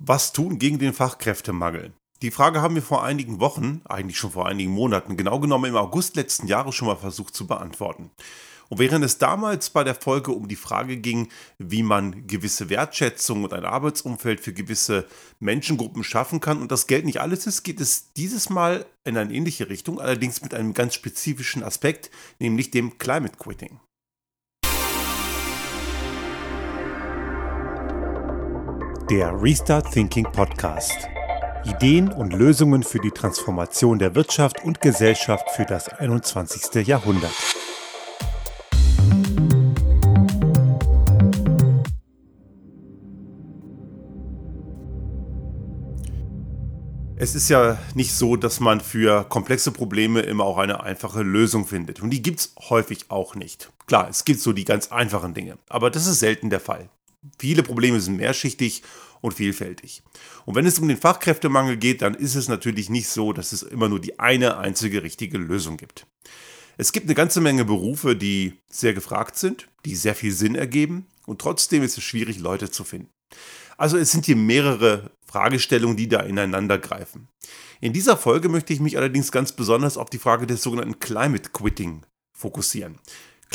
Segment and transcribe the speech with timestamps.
[0.00, 1.92] Was tun gegen den Fachkräftemangel?
[2.20, 5.76] Die Frage haben wir vor einigen Wochen, eigentlich schon vor einigen Monaten, genau genommen im
[5.76, 8.10] August letzten Jahres schon mal versucht zu beantworten.
[8.68, 11.28] Und während es damals bei der Folge um die Frage ging,
[11.58, 15.06] wie man gewisse Wertschätzung und ein Arbeitsumfeld für gewisse
[15.38, 19.32] Menschengruppen schaffen kann und das Geld nicht alles ist, geht es dieses Mal in eine
[19.32, 23.78] ähnliche Richtung, allerdings mit einem ganz spezifischen Aspekt, nämlich dem Climate Quitting.
[29.10, 31.10] Der Restart Thinking Podcast.
[31.66, 36.86] Ideen und Lösungen für die Transformation der Wirtschaft und Gesellschaft für das 21.
[36.86, 37.34] Jahrhundert.
[47.16, 51.66] Es ist ja nicht so, dass man für komplexe Probleme immer auch eine einfache Lösung
[51.66, 52.00] findet.
[52.00, 53.70] Und die gibt es häufig auch nicht.
[53.86, 56.88] Klar, es gibt so die ganz einfachen Dinge, aber das ist selten der Fall.
[57.38, 58.82] Viele Probleme sind mehrschichtig
[59.20, 60.02] und vielfältig.
[60.44, 63.62] Und wenn es um den Fachkräftemangel geht, dann ist es natürlich nicht so, dass es
[63.62, 66.06] immer nur die eine einzige richtige Lösung gibt.
[66.76, 71.06] Es gibt eine ganze Menge Berufe, die sehr gefragt sind, die sehr viel Sinn ergeben
[71.26, 73.10] und trotzdem ist es schwierig, Leute zu finden.
[73.76, 77.28] Also es sind hier mehrere Fragestellungen, die da ineinander greifen.
[77.80, 81.50] In dieser Folge möchte ich mich allerdings ganz besonders auf die Frage des sogenannten Climate
[81.50, 82.02] Quitting
[82.36, 82.98] fokussieren.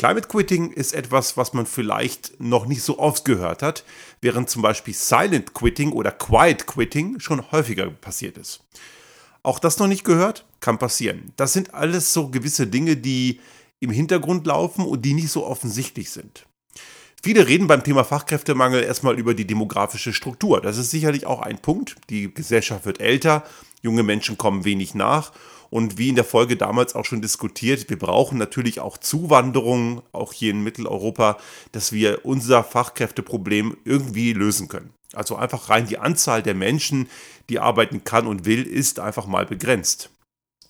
[0.00, 3.84] Climate Quitting ist etwas, was man vielleicht noch nicht so oft gehört hat,
[4.22, 8.64] während zum Beispiel Silent Quitting oder Quiet Quitting schon häufiger passiert ist.
[9.42, 10.46] Auch das noch nicht gehört?
[10.60, 11.34] Kann passieren.
[11.36, 13.40] Das sind alles so gewisse Dinge, die
[13.80, 16.46] im Hintergrund laufen und die nicht so offensichtlich sind.
[17.22, 20.62] Viele reden beim Thema Fachkräftemangel erstmal über die demografische Struktur.
[20.62, 21.96] Das ist sicherlich auch ein Punkt.
[22.08, 23.44] Die Gesellschaft wird älter,
[23.82, 25.32] junge Menschen kommen wenig nach
[25.70, 30.32] und wie in der Folge damals auch schon diskutiert, wir brauchen natürlich auch Zuwanderung, auch
[30.32, 31.38] hier in Mitteleuropa,
[31.72, 34.92] dass wir unser Fachkräfteproblem irgendwie lösen können.
[35.12, 37.08] Also einfach rein die Anzahl der Menschen,
[37.48, 40.10] die arbeiten kann und will, ist einfach mal begrenzt.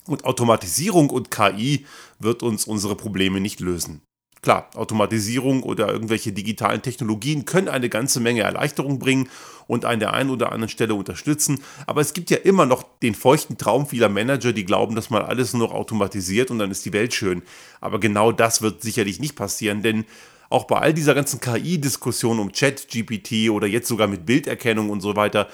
[0.07, 1.85] Und Automatisierung und KI
[2.19, 4.01] wird uns unsere Probleme nicht lösen.
[4.41, 9.29] Klar, Automatisierung oder irgendwelche digitalen Technologien können eine ganze Menge Erleichterung bringen
[9.67, 11.59] und an der einen oder anderen Stelle unterstützen.
[11.85, 15.21] Aber es gibt ja immer noch den feuchten Traum vieler Manager, die glauben, dass man
[15.21, 17.43] alles nur noch automatisiert und dann ist die Welt schön.
[17.81, 20.05] Aber genau das wird sicherlich nicht passieren, denn
[20.49, 25.01] auch bei all dieser ganzen KI-Diskussion um Chat, GPT oder jetzt sogar mit Bilderkennung und
[25.01, 25.47] so weiter,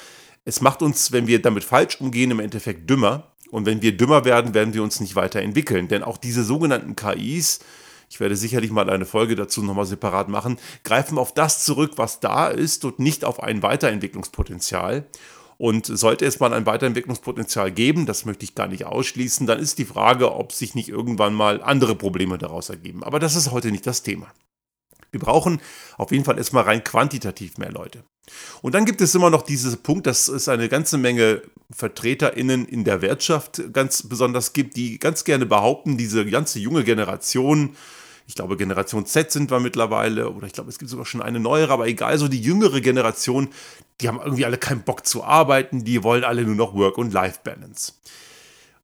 [0.46, 3.32] es macht uns, wenn wir damit falsch umgehen, im Endeffekt dümmer.
[3.52, 5.88] Und wenn wir dümmer werden, werden wir uns nicht weiterentwickeln.
[5.88, 7.60] Denn auch diese sogenannten KIs,
[8.10, 12.20] ich werde sicherlich mal eine Folge dazu nochmal separat machen, greifen auf das zurück, was
[12.20, 15.06] da ist und nicht auf ein Weiterentwicklungspotenzial.
[15.58, 19.80] Und sollte es mal ein Weiterentwicklungspotenzial geben, das möchte ich gar nicht ausschließen, dann ist
[19.80, 23.04] die Frage, ob sich nicht irgendwann mal andere Probleme daraus ergeben.
[23.04, 24.28] Aber das ist heute nicht das Thema.
[25.12, 25.62] Wir brauchen
[25.98, 28.04] auf jeden Fall erstmal rein quantitativ mehr Leute.
[28.62, 31.42] Und dann gibt es immer noch diesen Punkt, dass es eine ganze Menge
[31.72, 37.76] VertreterInnen in der Wirtschaft ganz besonders gibt, die ganz gerne behaupten, diese ganze junge Generation,
[38.28, 41.40] ich glaube Generation Z sind wir mittlerweile, oder ich glaube es gibt sogar schon eine
[41.40, 43.50] neuere, aber egal, so die jüngere Generation,
[44.02, 47.14] die haben irgendwie alle keinen Bock zu arbeiten, die wollen alle nur noch Work- und
[47.14, 47.94] Life-Balance.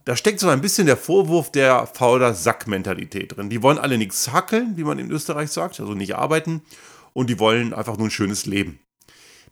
[0.06, 3.50] Da steckt so ein bisschen der Vorwurf der fauler Sack-Mentalität drin.
[3.50, 6.62] Die wollen alle nichts hackeln, wie man in Österreich sagt, also nicht arbeiten,
[7.14, 8.80] und die wollen einfach nur ein schönes Leben.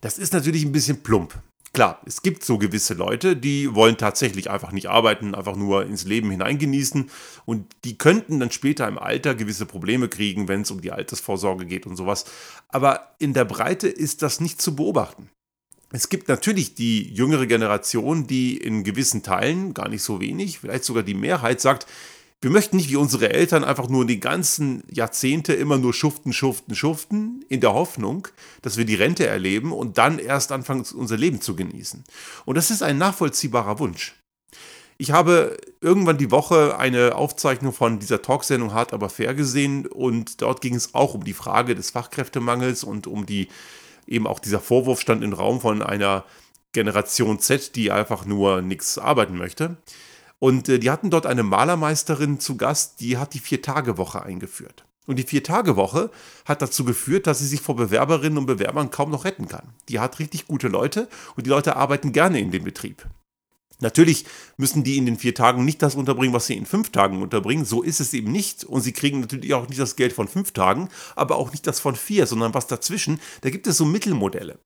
[0.00, 1.34] Das ist natürlich ein bisschen plump.
[1.72, 6.04] Klar, es gibt so gewisse Leute, die wollen tatsächlich einfach nicht arbeiten, einfach nur ins
[6.04, 7.08] Leben hineingenießen
[7.46, 11.64] und die könnten dann später im Alter gewisse Probleme kriegen, wenn es um die Altersvorsorge
[11.64, 12.26] geht und sowas.
[12.68, 15.30] Aber in der Breite ist das nicht zu beobachten.
[15.92, 20.84] Es gibt natürlich die jüngere Generation, die in gewissen Teilen, gar nicht so wenig, vielleicht
[20.84, 21.86] sogar die Mehrheit sagt,
[22.42, 26.74] wir möchten nicht wie unsere Eltern einfach nur die ganzen Jahrzehnte immer nur schuften, schuften,
[26.74, 28.26] schuften, in der Hoffnung,
[28.62, 32.02] dass wir die Rente erleben und dann erst anfangen, unser Leben zu genießen.
[32.44, 34.16] Und das ist ein nachvollziehbarer Wunsch.
[34.98, 40.42] Ich habe irgendwann die Woche eine Aufzeichnung von dieser Talksendung Hart aber fair gesehen und
[40.42, 43.48] dort ging es auch um die Frage des Fachkräftemangels und um die
[44.08, 46.24] eben auch dieser Vorwurf stand im Raum von einer
[46.72, 49.76] Generation Z, die einfach nur nichts arbeiten möchte.
[50.42, 54.84] Und äh, die hatten dort eine Malermeisterin zu Gast, die hat die Vier-Tage-Woche eingeführt.
[55.06, 56.10] Und die Vier-Tage-Woche
[56.44, 59.72] hat dazu geführt, dass sie sich vor Bewerberinnen und Bewerbern kaum noch retten kann.
[59.88, 61.06] Die hat richtig gute Leute
[61.36, 63.06] und die Leute arbeiten gerne in dem Betrieb.
[63.78, 64.24] Natürlich
[64.56, 67.64] müssen die in den vier Tagen nicht das unterbringen, was sie in fünf Tagen unterbringen.
[67.64, 68.64] So ist es eben nicht.
[68.64, 71.78] Und sie kriegen natürlich auch nicht das Geld von fünf Tagen, aber auch nicht das
[71.78, 73.20] von vier, sondern was dazwischen.
[73.42, 74.58] Da gibt es so Mittelmodelle.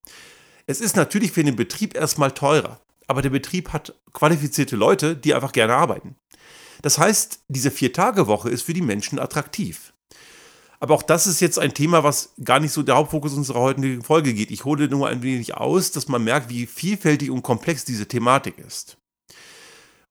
[0.67, 5.35] Es ist natürlich für den Betrieb erstmal teurer, aber der Betrieb hat qualifizierte Leute, die
[5.35, 6.17] einfach gerne arbeiten.
[6.82, 9.93] Das heißt, diese Vier-Tage-Woche ist für die Menschen attraktiv.
[10.79, 14.03] Aber auch das ist jetzt ein Thema, was gar nicht so der Hauptfokus unserer heutigen
[14.03, 14.50] Folge geht.
[14.50, 18.58] Ich hole nur ein wenig aus, dass man merkt, wie vielfältig und komplex diese Thematik
[18.58, 18.99] ist.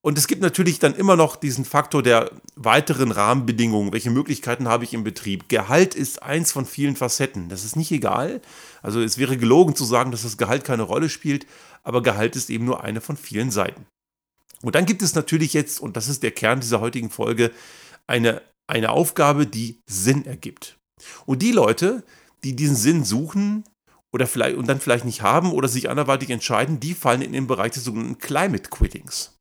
[0.06, 3.92] Und es gibt natürlich dann immer noch diesen Faktor der weiteren Rahmenbedingungen.
[3.92, 5.50] Welche Möglichkeiten habe ich im Betrieb?
[5.50, 7.50] Gehalt ist eins von vielen Facetten.
[7.50, 8.40] Das ist nicht egal.
[8.84, 11.48] Also es wäre gelogen zu sagen, dass das Gehalt keine Rolle spielt,
[11.82, 13.88] aber Gehalt ist eben nur eine von vielen Seiten.
[14.62, 17.50] Und dann gibt es natürlich jetzt, und das ist der Kern dieser heutigen Folge,
[18.06, 20.78] eine, eine Aufgabe, die Sinn ergibt.
[21.26, 22.04] Und die Leute,
[22.44, 23.64] die diesen Sinn suchen
[24.14, 27.48] oder vielleicht und dann vielleicht nicht haben oder sich anderweitig entscheiden, die fallen in den
[27.48, 29.35] Bereich des sogenannten Climate Quittings.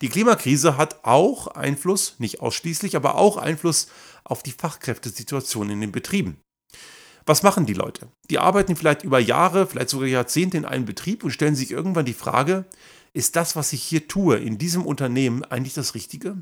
[0.00, 3.88] Die Klimakrise hat auch Einfluss, nicht ausschließlich, aber auch Einfluss
[4.24, 6.38] auf die Fachkräftesituation in den Betrieben.
[7.24, 8.08] Was machen die Leute?
[8.30, 12.04] Die arbeiten vielleicht über Jahre, vielleicht sogar Jahrzehnte in einem Betrieb und stellen sich irgendwann
[12.04, 12.64] die Frage,
[13.14, 16.36] ist das, was ich hier tue, in diesem Unternehmen eigentlich das Richtige?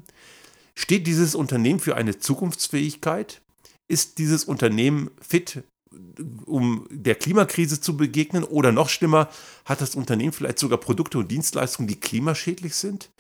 [0.75, 3.43] Steht dieses Unternehmen für eine Zukunftsfähigkeit?
[3.89, 5.65] Ist dieses Unternehmen fit
[6.47, 8.45] um der Klimakrise zu begegnen?
[8.45, 9.29] Oder noch schlimmer,
[9.65, 13.11] hat das Unternehmen vielleicht sogar Produkte und Dienstleistungen, die klimaschädlich sind?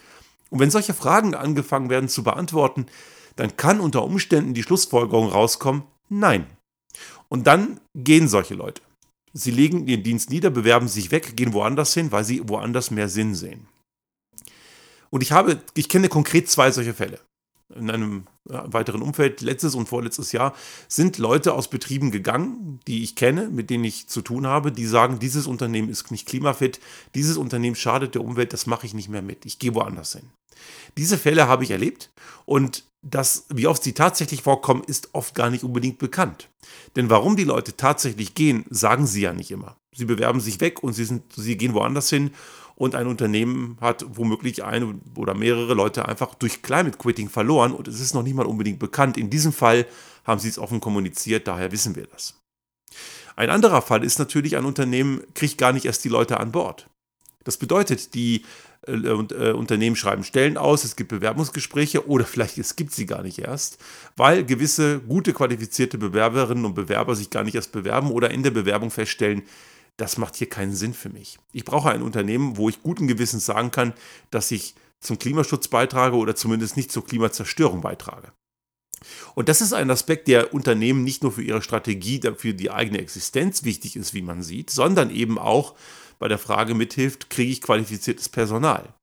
[0.50, 2.87] Und wenn solche Fragen angefangen werden zu beantworten,
[3.37, 6.46] dann kann unter Umständen die Schlussfolgerung rauskommen, nein.
[7.28, 8.82] Und dann gehen solche Leute.
[9.32, 13.08] Sie legen ihren Dienst nieder, bewerben sich weg, gehen woanders hin, weil sie woanders mehr
[13.08, 13.69] Sinn sehen.
[15.11, 17.20] Und ich habe, ich kenne konkret zwei solche Fälle
[17.75, 20.55] in einem weiteren Umfeld, letztes und vorletztes Jahr,
[20.88, 24.87] sind Leute aus Betrieben gegangen, die ich kenne, mit denen ich zu tun habe, die
[24.87, 26.81] sagen, dieses Unternehmen ist nicht klimafit,
[27.14, 30.31] dieses Unternehmen schadet der Umwelt, das mache ich nicht mehr mit, ich gehe woanders hin.
[30.96, 32.11] Diese Fälle habe ich erlebt
[32.44, 36.49] und das, wie oft sie tatsächlich vorkommen, ist oft gar nicht unbedingt bekannt.
[36.96, 39.76] Denn warum die Leute tatsächlich gehen, sagen sie ja nicht immer.
[39.94, 42.32] Sie bewerben sich weg und sie, sind, sie gehen woanders hin
[42.80, 47.86] und ein Unternehmen hat womöglich eine oder mehrere Leute einfach durch Climate Quitting verloren und
[47.86, 49.18] es ist noch nicht mal unbedingt bekannt.
[49.18, 49.84] In diesem Fall
[50.24, 52.40] haben sie es offen kommuniziert, daher wissen wir das.
[53.36, 56.88] Ein anderer Fall ist natürlich, ein Unternehmen kriegt gar nicht erst die Leute an Bord.
[57.44, 58.46] Das bedeutet, die
[58.86, 63.22] äh, äh, Unternehmen schreiben Stellen aus, es gibt Bewerbungsgespräche oder vielleicht es gibt sie gar
[63.22, 63.76] nicht erst,
[64.16, 68.52] weil gewisse gute qualifizierte Bewerberinnen und Bewerber sich gar nicht erst bewerben oder in der
[68.52, 69.42] Bewerbung feststellen,
[70.00, 71.38] das macht hier keinen Sinn für mich.
[71.52, 73.93] Ich brauche ein Unternehmen, wo ich guten Gewissens sagen kann,
[74.31, 78.32] dass ich zum Klimaschutz beitrage oder zumindest nicht zur Klimazerstörung beitrage.
[79.35, 82.99] Und das ist ein Aspekt, der Unternehmen nicht nur für ihre Strategie, für die eigene
[82.99, 85.75] Existenz wichtig ist, wie man sieht, sondern eben auch
[86.19, 88.94] bei der Frage mithilft, kriege ich qualifiziertes Personal.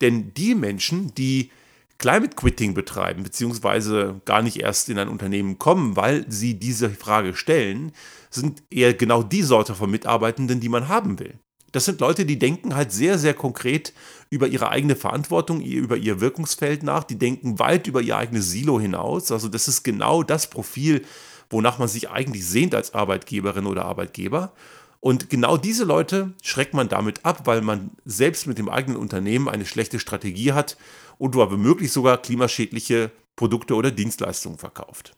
[0.00, 1.50] Denn die Menschen, die
[1.98, 7.34] Climate Quitting betreiben, beziehungsweise gar nicht erst in ein Unternehmen kommen, weil sie diese Frage
[7.34, 7.92] stellen,
[8.34, 11.38] sind eher genau die Sorte von Mitarbeitenden, die man haben will.
[11.72, 13.94] Das sind Leute, die denken halt sehr, sehr konkret
[14.28, 17.04] über ihre eigene Verantwortung, über ihr Wirkungsfeld nach.
[17.04, 19.32] Die denken weit über ihr eigenes Silo hinaus.
[19.32, 21.02] Also das ist genau das Profil,
[21.48, 24.52] wonach man sich eigentlich sehnt als Arbeitgeberin oder Arbeitgeber.
[25.00, 29.48] Und genau diese Leute schreckt man damit ab, weil man selbst mit dem eigenen Unternehmen
[29.48, 30.76] eine schlechte Strategie hat
[31.18, 35.16] und womöglich sogar klimaschädliche Produkte oder Dienstleistungen verkauft.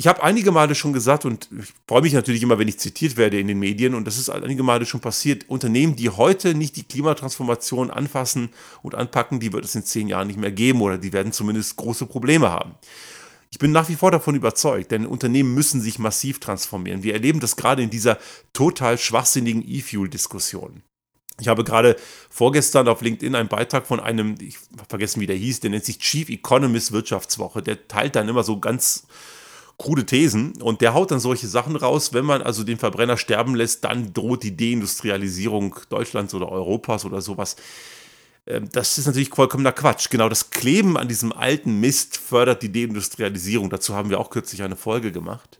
[0.00, 3.18] Ich habe einige Male schon gesagt und ich freue mich natürlich immer, wenn ich zitiert
[3.18, 5.50] werde in den Medien und das ist einige Male schon passiert.
[5.50, 8.48] Unternehmen, die heute nicht die Klimatransformation anfassen
[8.80, 11.76] und anpacken, die wird es in zehn Jahren nicht mehr geben oder die werden zumindest
[11.76, 12.76] große Probleme haben.
[13.50, 17.02] Ich bin nach wie vor davon überzeugt, denn Unternehmen müssen sich massiv transformieren.
[17.02, 18.16] Wir erleben das gerade in dieser
[18.54, 20.82] total schwachsinnigen E-Fuel-Diskussion.
[21.42, 21.96] Ich habe gerade
[22.30, 25.84] vorgestern auf LinkedIn einen Beitrag von einem, ich habe vergessen, wie der hieß, der nennt
[25.84, 27.62] sich Chief Economist Wirtschaftswoche.
[27.62, 29.06] Der teilt dann immer so ganz
[29.80, 33.54] krude Thesen und der haut dann solche Sachen raus, wenn man also den Verbrenner sterben
[33.54, 37.56] lässt, dann droht die Deindustrialisierung Deutschlands oder Europas oder sowas.
[38.46, 40.10] Ähm, das ist natürlich vollkommener Quatsch.
[40.10, 43.70] Genau das Kleben an diesem alten Mist fördert die Deindustrialisierung.
[43.70, 45.58] Dazu haben wir auch kürzlich eine Folge gemacht.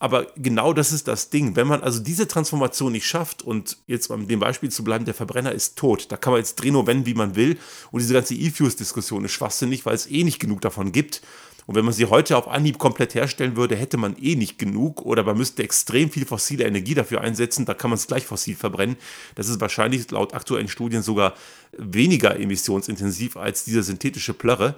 [0.00, 1.54] Aber genau das ist das Ding.
[1.54, 5.14] Wenn man also diese Transformation nicht schafft und jetzt um dem Beispiel zu bleiben, der
[5.14, 7.58] Verbrenner ist tot, da kann man jetzt drehen und wenden, wie man will.
[7.92, 11.22] Und diese ganze E-Fuels-Diskussion ist schwachsinnig, weil es eh nicht genug davon gibt.
[11.66, 15.02] Und wenn man sie heute auf Anhieb komplett herstellen würde, hätte man eh nicht genug
[15.02, 17.66] oder man müsste extrem viel fossile Energie dafür einsetzen.
[17.66, 18.96] Da kann man es gleich fossil verbrennen.
[19.34, 21.34] Das ist wahrscheinlich laut aktuellen Studien sogar
[21.76, 24.76] weniger emissionsintensiv als diese synthetische Plörre.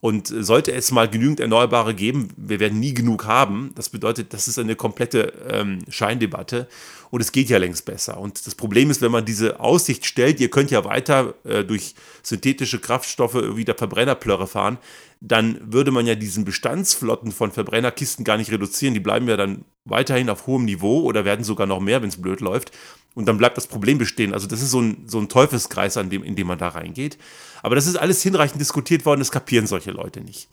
[0.00, 3.72] Und sollte es mal genügend Erneuerbare geben, wir werden nie genug haben.
[3.74, 6.68] Das bedeutet, das ist eine komplette ähm, Scheindebatte
[7.10, 8.18] und es geht ja längst besser.
[8.18, 11.94] Und das Problem ist, wenn man diese Aussicht stellt, ihr könnt ja weiter äh, durch
[12.22, 14.78] synthetische Kraftstoffe wieder Verbrennerplörre fahren,
[15.20, 18.94] dann würde man ja diesen Bestandsflotten von Verbrennerkisten gar nicht reduzieren.
[18.94, 22.20] Die bleiben ja dann weiterhin auf hohem Niveau oder werden sogar noch mehr, wenn es
[22.20, 22.72] blöd läuft.
[23.14, 24.32] Und dann bleibt das Problem bestehen.
[24.32, 27.18] Also das ist so ein, so ein Teufelskreis, an dem, in dem man da reingeht.
[27.62, 30.48] Aber das ist alles hinreichend diskutiert worden, das kapieren solche Leute nicht.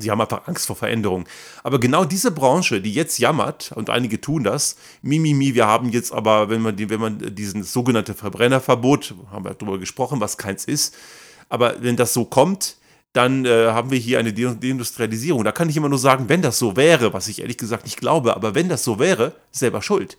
[0.00, 1.24] Sie haben einfach Angst vor Veränderung.
[1.62, 6.12] Aber genau diese Branche, die jetzt jammert, und einige tun das, Mimimi, wir haben jetzt
[6.12, 10.94] aber, wenn man, wenn man diesen sogenannte Verbrennerverbot, haben wir darüber gesprochen, was keins ist,
[11.48, 12.76] aber wenn das so kommt,
[13.12, 15.42] dann äh, haben wir hier eine Deindustrialisierung.
[15.42, 17.98] Da kann ich immer nur sagen, wenn das so wäre, was ich ehrlich gesagt nicht
[17.98, 20.16] glaube, aber wenn das so wäre, selber schuld.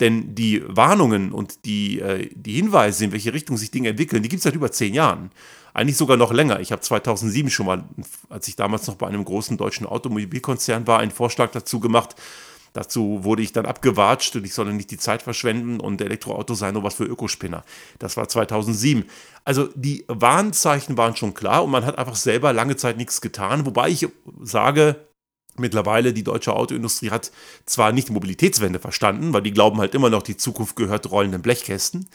[0.00, 4.28] Denn die Warnungen und die, äh, die Hinweise, in welche Richtung sich Dinge entwickeln, die
[4.28, 5.30] gibt es seit über zehn Jahren.
[5.72, 6.58] Eigentlich sogar noch länger.
[6.60, 7.84] Ich habe 2007 schon mal,
[8.28, 12.16] als ich damals noch bei einem großen deutschen Automobilkonzern war, einen Vorschlag dazu gemacht,
[12.72, 16.70] Dazu wurde ich dann abgewatscht und ich solle nicht die Zeit verschwenden und Elektroauto sei
[16.70, 17.64] nur was für Ökospinner.
[17.98, 19.04] Das war 2007.
[19.44, 23.66] Also die Warnzeichen waren schon klar und man hat einfach selber lange Zeit nichts getan.
[23.66, 24.06] Wobei ich
[24.42, 25.04] sage,
[25.60, 27.30] mittlerweile die deutsche Autoindustrie hat
[27.66, 31.42] zwar nicht die Mobilitätswende verstanden, weil die glauben halt immer noch, die Zukunft gehört rollenden
[31.42, 32.08] Blechkästen.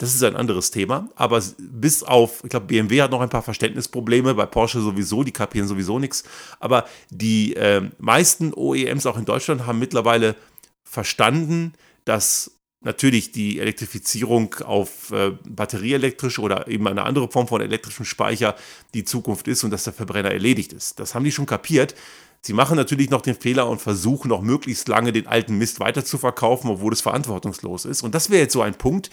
[0.00, 1.10] Das ist ein anderes Thema.
[1.14, 5.32] Aber bis auf, ich glaube, BMW hat noch ein paar Verständnisprobleme, bei Porsche sowieso, die
[5.32, 6.24] kapieren sowieso nichts.
[6.58, 10.36] Aber die äh, meisten OEMs auch in Deutschland haben mittlerweile
[10.84, 11.74] verstanden,
[12.06, 18.56] dass natürlich die Elektrifizierung auf äh, batterieelektrisch oder eben eine andere Form von elektrischem Speicher
[18.94, 20.98] die Zukunft ist und dass der Verbrenner erledigt ist.
[20.98, 21.94] Das haben die schon kapiert.
[22.42, 26.04] Sie machen natürlich noch den Fehler und versuchen noch möglichst lange den alten Mist weiter
[26.04, 28.02] zu verkaufen, obwohl es verantwortungslos ist.
[28.02, 29.10] Und das wäre jetzt so ein Punkt,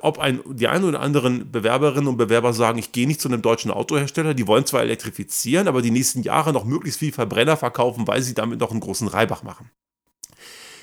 [0.00, 3.42] ob ein, die einen oder anderen Bewerberinnen und Bewerber sagen, ich gehe nicht zu einem
[3.42, 8.06] deutschen Autohersteller, die wollen zwar elektrifizieren, aber die nächsten Jahre noch möglichst viel Verbrenner verkaufen,
[8.06, 9.70] weil sie damit noch einen großen Reibach machen.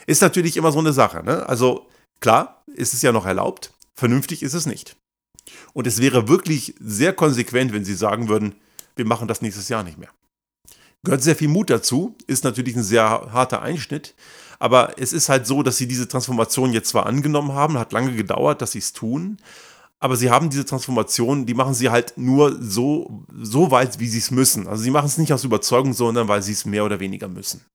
[0.08, 1.24] Ist natürlich immer so eine Sache.
[1.24, 1.48] Ne?
[1.48, 1.88] Also
[2.20, 4.96] klar, ist es ja noch erlaubt, vernünftig ist es nicht.
[5.74, 8.56] Und es wäre wirklich sehr konsequent, wenn sie sagen würden,
[8.96, 10.10] wir machen das nächstes Jahr nicht mehr.
[11.04, 14.16] Gehört sehr viel Mut dazu, ist natürlich ein sehr harter Einschnitt,
[14.60, 18.14] aber es ist halt so, dass sie diese Transformation jetzt zwar angenommen haben, hat lange
[18.14, 19.38] gedauert, dass sie es tun,
[20.02, 24.20] aber sie haben diese Transformation, die machen sie halt nur so, so weit, wie sie
[24.20, 24.68] es müssen.
[24.68, 27.66] Also sie machen es nicht aus Überzeugung, sondern weil sie es mehr oder weniger müssen.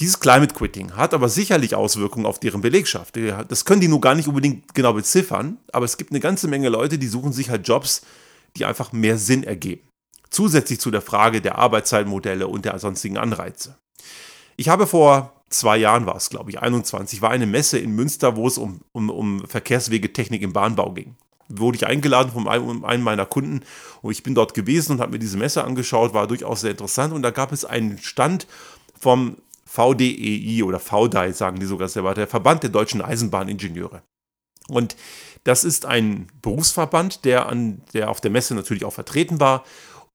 [0.00, 3.16] Dieses Climate Quitting hat aber sicherlich Auswirkungen auf deren Belegschaft.
[3.48, 6.68] Das können die nur gar nicht unbedingt genau beziffern, aber es gibt eine ganze Menge
[6.68, 8.02] Leute, die suchen sich halt Jobs,
[8.56, 9.85] die einfach mehr Sinn ergeben.
[10.30, 13.76] Zusätzlich zu der Frage der Arbeitszeitmodelle und der sonstigen Anreize.
[14.56, 18.36] Ich habe vor zwei Jahren war es, glaube ich, 21, war eine Messe in Münster,
[18.36, 21.16] wo es um, um, um Verkehrswegetechnik im Bahnbau ging.
[21.48, 23.60] Wurde ich eingeladen von einem, einem meiner Kunden
[24.02, 27.12] und ich bin dort gewesen und habe mir diese Messe angeschaut, war durchaus sehr interessant
[27.12, 28.48] und da gab es einen Stand
[28.98, 34.02] vom VDEI oder VDI, sagen die sogar selber, der Verband der deutschen Eisenbahningenieure.
[34.68, 34.96] Und
[35.44, 39.64] das ist ein Berufsverband, der, an, der auf der Messe natürlich auch vertreten war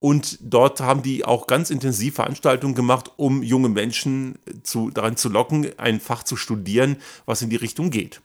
[0.01, 5.29] und dort haben die auch ganz intensiv Veranstaltungen gemacht, um junge Menschen zu, daran zu
[5.29, 8.19] locken, ein Fach zu studieren, was in die Richtung geht.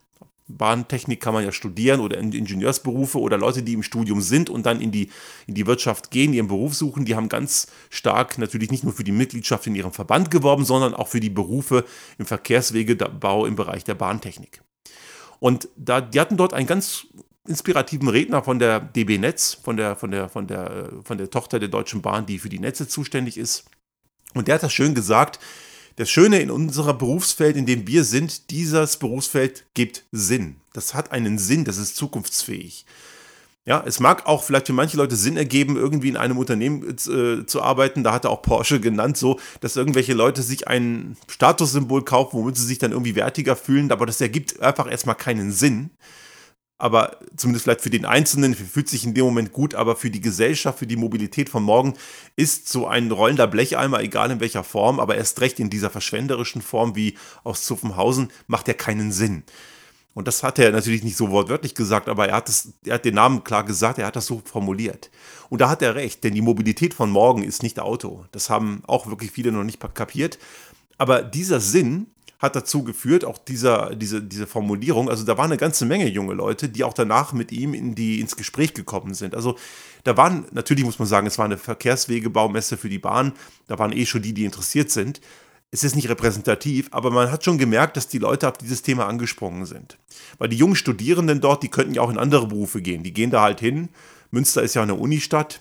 [0.48, 4.64] Bahntechnik kann man ja studieren oder in Ingenieursberufe oder Leute, die im Studium sind und
[4.64, 5.10] dann in die,
[5.46, 9.04] in die Wirtschaft gehen, ihren Beruf suchen, die haben ganz stark natürlich nicht nur für
[9.04, 11.84] die Mitgliedschaft in ihrem Verband geworben, sondern auch für die Berufe
[12.16, 14.62] im Verkehrswegebau im Bereich der Bahntechnik.
[15.40, 17.06] Und da, die hatten dort ein ganz
[17.48, 21.58] inspirativen Redner von der DB Netz, von der, von, der, von, der, von der Tochter
[21.58, 23.64] der Deutschen Bahn, die für die Netze zuständig ist.
[24.34, 25.38] Und der hat das schön gesagt.
[25.96, 30.56] Das Schöne in unserem Berufsfeld, in dem wir sind, dieses Berufsfeld gibt Sinn.
[30.74, 32.84] Das hat einen Sinn, das ist zukunftsfähig.
[33.64, 37.46] Ja, es mag auch vielleicht für manche Leute Sinn ergeben, irgendwie in einem Unternehmen äh,
[37.46, 38.04] zu arbeiten.
[38.04, 42.56] Da hat er auch Porsche genannt, so, dass irgendwelche Leute sich ein Statussymbol kaufen, womit
[42.56, 43.90] sie sich dann irgendwie wertiger fühlen.
[43.90, 45.90] Aber das ergibt einfach erstmal keinen Sinn
[46.78, 50.20] aber zumindest vielleicht für den Einzelnen fühlt sich in dem Moment gut, aber für die
[50.20, 51.94] Gesellschaft, für die Mobilität von morgen
[52.36, 56.60] ist so ein rollender Blecheimer, egal in welcher Form, aber erst recht in dieser verschwenderischen
[56.60, 59.42] Form wie aus Zuffenhausen, macht er keinen Sinn.
[60.12, 63.04] Und das hat er natürlich nicht so wortwörtlich gesagt, aber er hat, das, er hat
[63.04, 65.10] den Namen klar gesagt, er hat das so formuliert.
[65.50, 68.24] Und da hat er recht, denn die Mobilität von morgen ist nicht Auto.
[68.32, 70.38] Das haben auch wirklich viele noch nicht kapiert.
[70.96, 72.06] Aber dieser Sinn,
[72.38, 76.34] hat dazu geführt, auch dieser, diese, diese Formulierung, also da waren eine ganze Menge junge
[76.34, 79.34] Leute, die auch danach mit ihm in die, ins Gespräch gekommen sind.
[79.34, 79.56] Also
[80.04, 83.32] da waren, natürlich muss man sagen, es war eine Verkehrswegebaumesse für die Bahn,
[83.66, 85.20] da waren eh schon die, die interessiert sind.
[85.70, 89.06] Es ist nicht repräsentativ, aber man hat schon gemerkt, dass die Leute auf dieses Thema
[89.06, 89.98] angesprungen sind.
[90.38, 93.02] Weil die jungen Studierenden dort, die könnten ja auch in andere Berufe gehen.
[93.02, 93.88] Die gehen da halt hin.
[94.30, 95.60] Münster ist ja eine Unistadt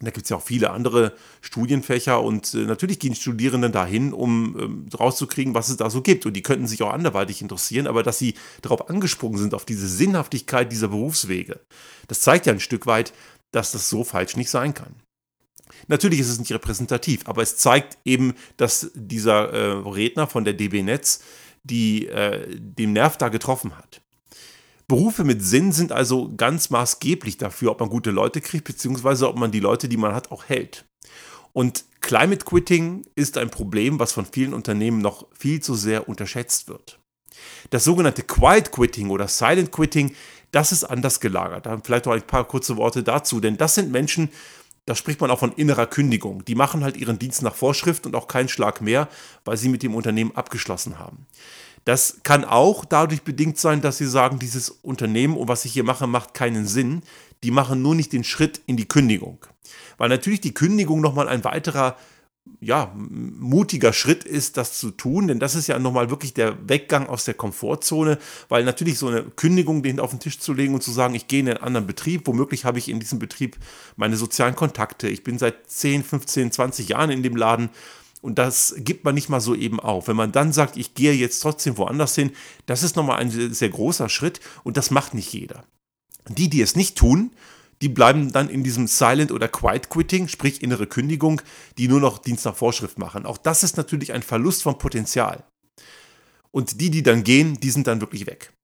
[0.00, 4.58] da gibt es ja auch viele andere Studienfächer und äh, natürlich gehen Studierenden dahin, um
[4.58, 6.26] ähm, rauszukriegen, was es da so gibt.
[6.26, 9.88] Und die könnten sich auch anderweitig interessieren, aber dass sie darauf angesprungen sind, auf diese
[9.88, 11.60] Sinnhaftigkeit dieser Berufswege,
[12.08, 13.12] das zeigt ja ein Stück weit,
[13.50, 14.94] dass das so falsch nicht sein kann.
[15.86, 20.54] Natürlich ist es nicht repräsentativ, aber es zeigt eben, dass dieser äh, Redner von der
[20.54, 21.20] DB Netz
[21.62, 24.00] die, äh, den Nerv da getroffen hat.
[24.86, 29.36] Berufe mit Sinn sind also ganz maßgeblich dafür, ob man gute Leute kriegt, beziehungsweise ob
[29.38, 30.84] man die Leute, die man hat, auch hält.
[31.52, 36.68] Und Climate Quitting ist ein Problem, was von vielen Unternehmen noch viel zu sehr unterschätzt
[36.68, 36.98] wird.
[37.70, 40.14] Das sogenannte Quiet Quitting oder Silent Quitting,
[40.50, 41.66] das ist anders gelagert.
[41.66, 44.28] Da vielleicht noch ein paar kurze Worte dazu, denn das sind Menschen,
[44.86, 46.44] da spricht man auch von innerer Kündigung.
[46.44, 49.08] Die machen halt ihren Dienst nach Vorschrift und auch keinen Schlag mehr,
[49.44, 51.26] weil sie mit dem Unternehmen abgeschlossen haben.
[51.84, 55.84] Das kann auch dadurch bedingt sein, dass sie sagen, dieses Unternehmen und was ich hier
[55.84, 57.02] mache, macht keinen Sinn.
[57.42, 59.44] Die machen nur nicht den Schritt in die Kündigung.
[59.98, 61.96] Weil natürlich die Kündigung nochmal ein weiterer
[62.60, 67.06] ja, mutiger Schritt ist, das zu tun, denn das ist ja nochmal wirklich der Weggang
[67.06, 70.82] aus der Komfortzone, weil natürlich so eine Kündigung den auf den Tisch zu legen und
[70.82, 73.56] zu sagen, ich gehe in einen anderen Betrieb, womöglich habe ich in diesem Betrieb
[73.96, 77.70] meine sozialen Kontakte, ich bin seit 10, 15, 20 Jahren in dem Laden
[78.24, 80.08] und das gibt man nicht mal so eben auf.
[80.08, 82.32] Wenn man dann sagt, ich gehe jetzt trotzdem woanders hin,
[82.64, 85.62] das ist nochmal ein sehr großer Schritt und das macht nicht jeder.
[86.30, 87.32] Die, die es nicht tun,
[87.82, 91.42] die bleiben dann in diesem Silent oder Quiet Quitting, sprich innere Kündigung,
[91.76, 93.26] die nur noch Dienst nach Vorschrift machen.
[93.26, 95.44] Auch das ist natürlich ein Verlust von Potenzial.
[96.50, 98.54] Und die, die dann gehen, die sind dann wirklich weg.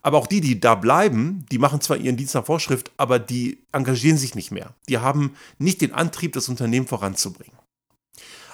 [0.00, 3.64] Aber auch die, die da bleiben, die machen zwar ihren Dienst nach Vorschrift, aber die
[3.72, 4.76] engagieren sich nicht mehr.
[4.88, 7.55] Die haben nicht den Antrieb, das Unternehmen voranzubringen.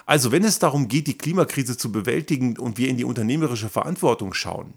[0.05, 4.33] Also wenn es darum geht, die Klimakrise zu bewältigen und wir in die unternehmerische Verantwortung
[4.33, 4.73] schauen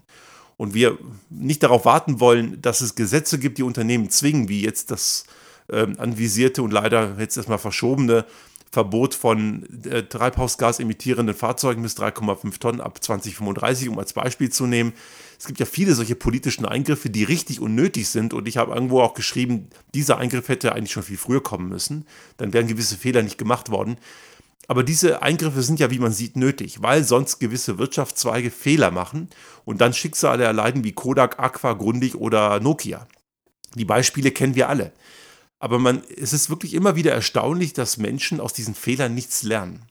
[0.55, 0.97] und wir
[1.29, 5.25] nicht darauf warten wollen, dass es Gesetze gibt, die Unternehmen zwingen, wie jetzt das
[5.69, 8.25] äh, anvisierte und leider jetzt erstmal verschobene
[8.71, 14.65] Verbot von äh, Treibhausgas emittierenden Fahrzeugen bis 3,5 Tonnen ab 2035, um als Beispiel zu
[14.65, 14.93] nehmen.
[15.39, 18.33] Es gibt ja viele solche politischen Eingriffe, die richtig und nötig sind.
[18.33, 22.05] Und ich habe irgendwo auch geschrieben, dieser Eingriff hätte eigentlich schon viel früher kommen müssen.
[22.37, 23.97] Dann wären gewisse Fehler nicht gemacht worden.
[24.67, 29.29] Aber diese Eingriffe sind ja, wie man sieht, nötig, weil sonst gewisse Wirtschaftszweige Fehler machen
[29.63, 33.07] und dann Schicksale erleiden wie Kodak, Aqua, Grundig oder Nokia.
[33.75, 34.91] Die Beispiele kennen wir alle.
[35.59, 39.83] Aber man, es ist wirklich immer wieder erstaunlich, dass Menschen aus diesen Fehlern nichts lernen.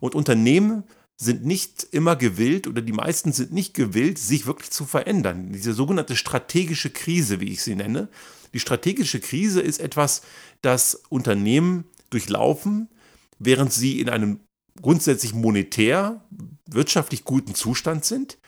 [0.00, 0.84] Und Unternehmen
[1.16, 5.52] sind nicht immer gewillt oder die meisten sind nicht gewillt, sich wirklich zu verändern.
[5.52, 8.08] Diese sogenannte strategische Krise, wie ich sie nenne.
[8.52, 10.22] Die strategische Krise ist etwas,
[10.60, 12.88] das Unternehmen durchlaufen,
[13.38, 14.40] während sie in einem
[14.80, 16.24] grundsätzlich monetär,
[16.66, 18.38] wirtschaftlich guten Zustand sind,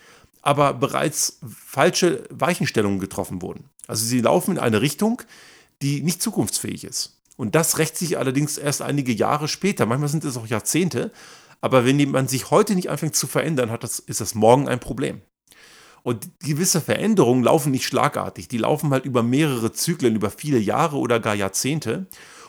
[0.43, 3.65] aber bereits falsche Weichenstellungen getroffen wurden.
[3.87, 5.23] Also sie laufen in eine Richtung,
[5.83, 7.19] die nicht zukunftsfähig ist.
[7.37, 9.87] Und das rächt sich allerdings erst einige Jahre später.
[9.87, 11.13] Manchmal sind es auch Jahrzehnte.
[11.61, 14.81] Aber wenn man sich heute nicht anfängt zu verändern, hat das, ist das morgen ein
[14.81, 15.23] Problem.
[16.03, 18.49] Und gewisse Veränderungen laufen nicht schlagartig.
[18.49, 22.07] Die laufen halt über mehrere Zyklen, über viele Jahre oder gar Jahrzehnte.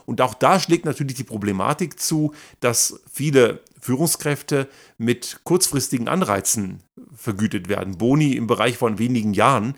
[0.09, 4.67] Und auch da schlägt natürlich die Problematik zu, dass viele Führungskräfte
[4.97, 6.81] mit kurzfristigen Anreizen
[7.15, 7.99] vergütet werden.
[7.99, 9.75] Boni im Bereich von wenigen Jahren.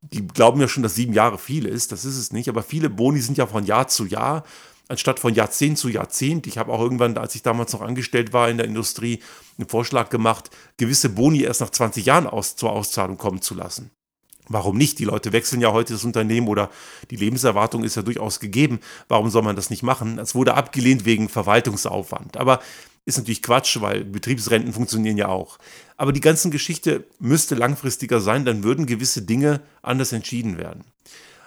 [0.00, 1.92] Die glauben ja schon, dass sieben Jahre viel ist.
[1.92, 2.48] Das ist es nicht.
[2.48, 4.44] Aber viele Boni sind ja von Jahr zu Jahr
[4.88, 6.46] anstatt von Jahrzehnt zu Jahrzehnt.
[6.46, 9.22] Ich habe auch irgendwann, als ich damals noch angestellt war in der Industrie,
[9.58, 13.90] einen Vorschlag gemacht, gewisse Boni erst nach 20 Jahren aus, zur Auszahlung kommen zu lassen.
[14.48, 14.98] Warum nicht?
[14.98, 16.70] Die Leute wechseln ja heute das Unternehmen oder
[17.10, 18.80] die Lebenserwartung ist ja durchaus gegeben.
[19.08, 20.18] Warum soll man das nicht machen?
[20.18, 22.36] Es wurde abgelehnt wegen Verwaltungsaufwand.
[22.36, 22.60] Aber
[23.06, 25.58] ist natürlich Quatsch, weil Betriebsrenten funktionieren ja auch.
[25.96, 30.84] Aber die ganze Geschichte müsste langfristiger sein, dann würden gewisse Dinge anders entschieden werden.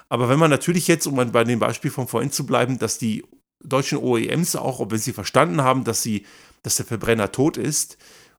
[0.10, 3.26] Aber wenn man natürlich jetzt, um bei dem Beispiel von vorhin zu bleiben, dass die
[3.64, 6.26] deutschen OEMs auch, ob wenn sie verstanden haben, dass sie,
[6.64, 7.98] dass der Verbrenner tot ist,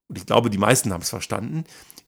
[0.09, 1.65] und ich glaube, die meisten haben es verstanden,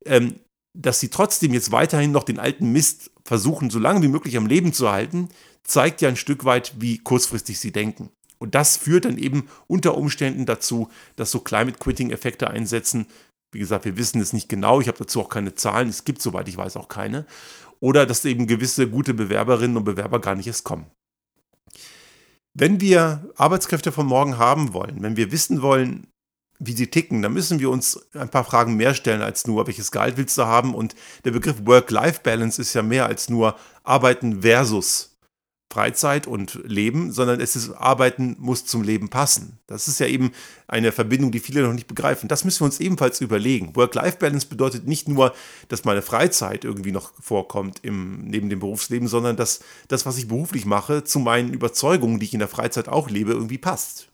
[0.06, 0.36] ähm,
[0.74, 4.46] dass sie trotzdem jetzt weiterhin noch den alten Mist versuchen, so lange wie möglich am
[4.46, 5.28] Leben zu halten,
[5.62, 8.10] zeigt ja ein Stück weit, wie kurzfristig sie denken.
[8.38, 13.06] Und das führt dann eben unter Umständen dazu, dass so Climate Quitting-Effekte einsetzen.
[13.52, 16.22] Wie gesagt, wir wissen es nicht genau, ich habe dazu auch keine Zahlen, es gibt,
[16.22, 17.26] soweit ich weiß, auch keine.
[17.80, 20.86] Oder dass eben gewisse gute Bewerberinnen und Bewerber gar nicht erst kommen.
[22.54, 26.09] Wenn wir Arbeitskräfte von morgen haben wollen, wenn wir wissen wollen,
[26.60, 29.90] wie sie ticken, dann müssen wir uns ein paar Fragen mehr stellen als nur, welches
[29.90, 30.74] Gehalt willst du haben?
[30.74, 30.94] Und
[31.24, 35.16] der Begriff Work-Life-Balance ist ja mehr als nur Arbeiten versus
[35.72, 39.60] Freizeit und Leben, sondern es ist Arbeiten muss zum Leben passen.
[39.68, 40.32] Das ist ja eben
[40.66, 42.28] eine Verbindung, die viele noch nicht begreifen.
[42.28, 43.76] Das müssen wir uns ebenfalls überlegen.
[43.76, 45.32] Work-Life-Balance bedeutet nicht nur,
[45.68, 50.26] dass meine Freizeit irgendwie noch vorkommt im, neben dem Berufsleben, sondern dass das, was ich
[50.28, 54.09] beruflich mache, zu meinen Überzeugungen, die ich in der Freizeit auch lebe, irgendwie passt.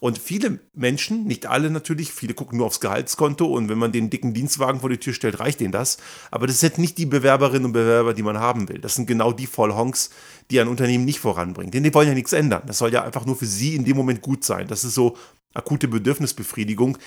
[0.00, 4.10] Und viele Menschen, nicht alle natürlich, viele gucken nur aufs Gehaltskonto und wenn man den
[4.10, 5.98] dicken Dienstwagen vor die Tür stellt, reicht denen das.
[6.30, 8.78] Aber das sind nicht die Bewerberinnen und Bewerber, die man haben will.
[8.78, 10.10] Das sind genau die Vollhonks,
[10.50, 11.70] die ein Unternehmen nicht voranbringen.
[11.70, 12.62] Denn die wollen ja nichts ändern.
[12.66, 14.68] Das soll ja einfach nur für sie in dem Moment gut sein.
[14.68, 15.16] Das ist so
[15.54, 16.98] akute Bedürfnisbefriedigung.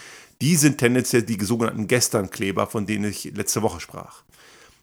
[0.42, 4.24] Die sind tendenziell die sogenannten Gesternkleber, von denen ich letzte Woche sprach.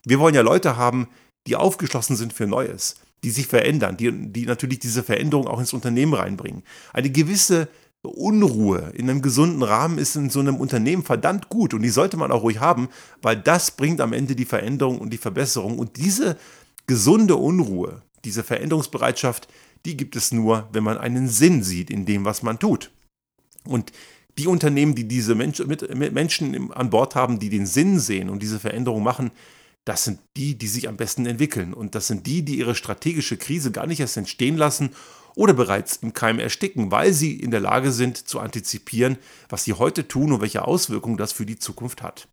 [0.04, 1.08] Wir wollen ja Leute haben,
[1.46, 5.72] die aufgeschlossen sind für Neues, die sich verändern, die, die natürlich diese Veränderung auch ins
[5.72, 6.62] Unternehmen reinbringen.
[6.92, 7.68] Eine gewisse
[8.08, 12.16] Unruhe in einem gesunden Rahmen ist in so einem Unternehmen verdammt gut und die sollte
[12.16, 12.88] man auch ruhig haben,
[13.22, 15.78] weil das bringt am Ende die Veränderung und die Verbesserung.
[15.78, 16.36] Und diese
[16.86, 19.48] gesunde Unruhe, diese Veränderungsbereitschaft,
[19.84, 22.90] die gibt es nur, wenn man einen Sinn sieht in dem, was man tut.
[23.64, 23.92] Und
[24.38, 28.28] die Unternehmen, die diese Mensch, mit, mit Menschen an Bord haben, die den Sinn sehen
[28.28, 29.30] und diese Veränderung machen,
[29.84, 31.72] das sind die, die sich am besten entwickeln.
[31.72, 34.90] Und das sind die, die ihre strategische Krise gar nicht erst entstehen lassen
[35.36, 39.18] oder bereits im Keim ersticken, weil sie in der Lage sind zu antizipieren,
[39.48, 42.26] was sie heute tun und welche Auswirkungen das für die Zukunft hat.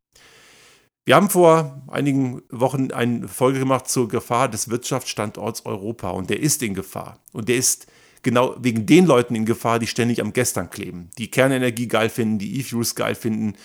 [1.05, 6.39] Wir haben vor einigen Wochen eine Folge gemacht zur Gefahr des Wirtschaftsstandorts Europa und der
[6.39, 7.19] ist in Gefahr.
[7.33, 7.87] Und der ist
[8.23, 12.39] genau wegen den Leuten in Gefahr, die ständig am Gestern kleben, die Kernenergie geil finden,
[12.39, 13.55] die E-Fuels geil finden,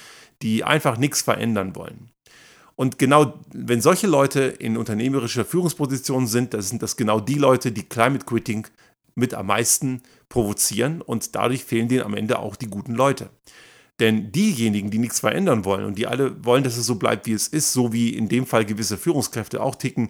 [0.42, 2.10] die einfach nichts verändern wollen.
[2.74, 7.70] Und genau, wenn solche Leute in unternehmerischer Führungsposition sind, dann sind das genau die Leute,
[7.70, 8.66] die Climate Quitting
[9.18, 13.30] mit am meisten provozieren und dadurch fehlen denen am Ende auch die guten Leute.
[14.00, 17.32] Denn diejenigen, die nichts verändern wollen und die alle wollen, dass es so bleibt, wie
[17.32, 20.08] es ist, so wie in dem Fall gewisse Führungskräfte auch ticken,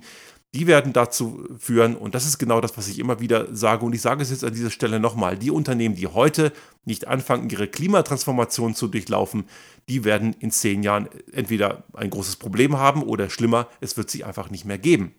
[0.55, 3.95] die werden dazu führen, und das ist genau das, was ich immer wieder sage, und
[3.95, 6.53] ich sage es jetzt an dieser Stelle nochmal, die Unternehmen, die heute
[6.87, 9.45] nicht anfangen, ihre Klimatransformation zu durchlaufen,
[9.91, 14.25] die werden in zehn Jahren entweder ein großes Problem haben oder schlimmer, es wird sie
[14.25, 15.15] einfach nicht mehr geben.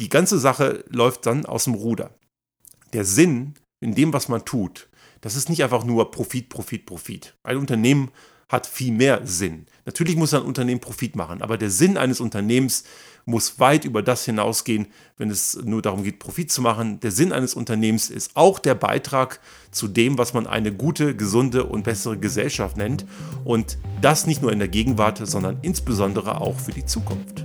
[0.00, 2.10] Die ganze Sache läuft dann aus dem Ruder.
[2.92, 4.88] Der Sinn in dem, was man tut,
[5.20, 7.34] das ist nicht einfach nur Profit, Profit, Profit.
[7.42, 8.10] Ein Unternehmen
[8.48, 9.66] hat viel mehr Sinn.
[9.86, 12.84] Natürlich muss ein Unternehmen Profit machen, aber der Sinn eines Unternehmens
[13.24, 17.00] muss weit über das hinausgehen, wenn es nur darum geht, Profit zu machen.
[17.00, 19.40] Der Sinn eines Unternehmens ist auch der Beitrag
[19.72, 23.04] zu dem, was man eine gute, gesunde und bessere Gesellschaft nennt.
[23.44, 27.44] Und das nicht nur in der Gegenwart, sondern insbesondere auch für die Zukunft.